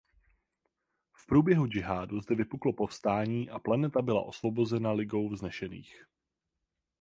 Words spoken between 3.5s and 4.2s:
planeta